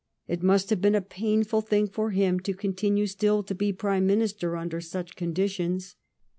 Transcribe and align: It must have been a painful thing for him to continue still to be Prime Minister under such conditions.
It 0.27 0.41
must 0.41 0.71
have 0.71 0.81
been 0.81 0.95
a 0.95 0.99
painful 0.99 1.61
thing 1.61 1.87
for 1.87 2.09
him 2.09 2.39
to 2.39 2.55
continue 2.55 3.05
still 3.05 3.43
to 3.43 3.53
be 3.53 3.71
Prime 3.71 4.07
Minister 4.07 4.57
under 4.57 4.81
such 4.81 5.15
conditions. 5.15 5.95